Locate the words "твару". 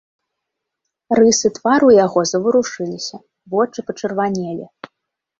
1.57-1.89